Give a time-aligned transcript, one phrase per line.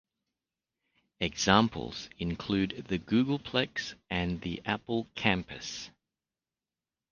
[1.19, 5.91] Examples include the Googleplex and the Apple Campus.